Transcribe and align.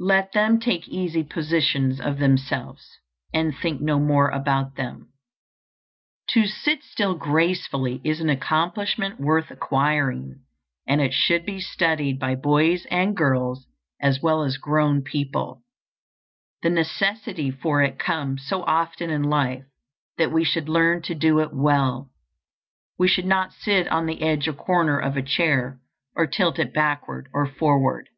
Let 0.00 0.32
them 0.32 0.58
take 0.58 0.88
easy 0.88 1.22
positions 1.22 2.00
of 2.00 2.18
themselves, 2.18 2.98
and 3.32 3.56
think 3.56 3.80
no 3.80 4.00
more 4.00 4.28
about 4.28 4.74
them. 4.74 5.12
To 6.30 6.48
sit 6.48 6.82
still 6.82 7.14
gracefully 7.14 8.00
is 8.02 8.20
an 8.20 8.28
accomplishment 8.28 9.20
worth 9.20 9.52
acquiring, 9.52 10.42
and 10.88 11.00
it 11.00 11.14
should 11.14 11.46
be 11.46 11.60
studied 11.60 12.18
by 12.18 12.34
boys 12.34 12.86
and 12.90 13.16
girls 13.16 13.68
as 14.00 14.20
well 14.20 14.42
as 14.42 14.56
grown 14.56 15.00
people. 15.02 15.62
The 16.64 16.70
necessity 16.70 17.52
for 17.52 17.80
it 17.80 18.00
comes 18.00 18.44
so 18.48 18.64
often 18.64 19.10
in 19.10 19.22
life 19.22 19.64
that 20.16 20.32
we 20.32 20.42
should 20.42 20.68
learn 20.68 21.02
to 21.02 21.14
do 21.14 21.38
it 21.38 21.50
well. 21.54 22.10
We 22.98 23.06
should 23.06 23.26
not 23.26 23.52
sit 23.52 23.86
on 23.92 24.06
the 24.06 24.22
edge 24.22 24.48
or 24.48 24.54
corner 24.54 24.98
of 24.98 25.16
a 25.16 25.22
chair, 25.22 25.78
or 26.16 26.26
tilt 26.26 26.58
it 26.58 26.74
backward 26.74 27.28
or 27.32 27.46
forward. 27.46 28.08